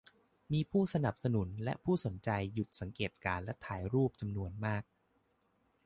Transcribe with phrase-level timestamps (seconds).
[0.53, 4.83] มีผู้สนับสนุนและผู้สนใจหยุดสังเกตการณ์และถ่ายรูปจำนวนมาก